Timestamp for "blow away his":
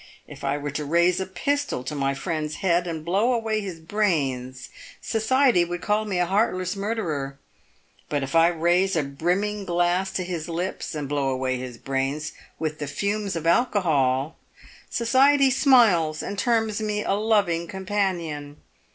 3.05-3.79, 11.07-11.77